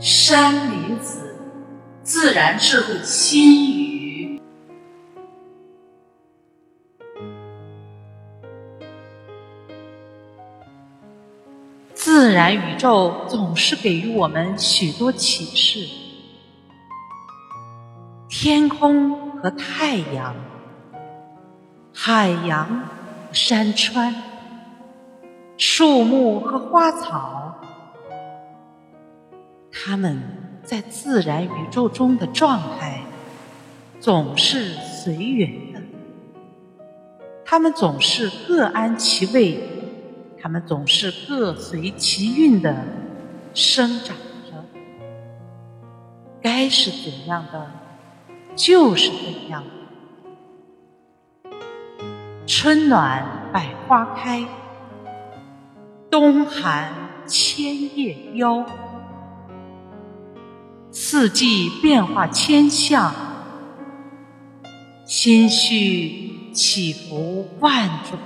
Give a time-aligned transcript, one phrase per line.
[0.00, 1.34] 山林子，
[2.04, 4.40] 自然智慧心语。
[11.94, 15.88] 自然宇宙总是给予我们许多启示。
[18.28, 20.36] 天空和太阳，
[21.92, 22.84] 海洋和
[23.32, 24.14] 山川，
[25.56, 27.47] 树木和花草，
[29.80, 30.20] 它们
[30.64, 33.00] 在自然宇宙中的状态
[34.00, 35.80] 总是随缘的，
[37.44, 39.60] 它们总是各安其位，
[40.42, 42.74] 它们总是各随其运的
[43.54, 44.16] 生长
[44.50, 44.64] 着，
[46.42, 47.70] 该是怎样的？
[48.56, 51.50] 就是怎样的。
[52.48, 54.44] 春暖百花开，
[56.10, 56.92] 冬寒
[57.26, 58.66] 千叶凋。
[60.90, 63.14] 四季变化千象，
[65.06, 68.18] 心绪起伏万种。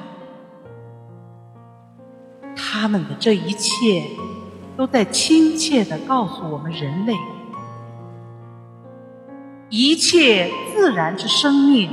[2.57, 4.05] 他们的这一切，
[4.77, 7.15] 都在亲切地告诉我们人类。
[9.69, 11.91] 一切自然之生命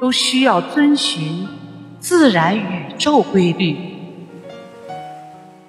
[0.00, 1.46] 都需要遵循
[1.98, 3.76] 自然宇宙规律，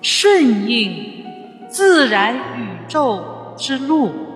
[0.02, 1.24] 顺应
[1.70, 3.24] 自然宇宙
[3.60, 4.29] 之路。